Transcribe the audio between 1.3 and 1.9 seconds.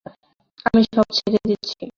দিচ্ছি।